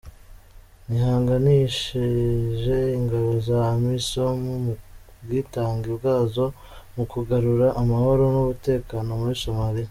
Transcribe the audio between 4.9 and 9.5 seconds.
ku bwitange bwazo mu kugarura amahoro n’umutekano muri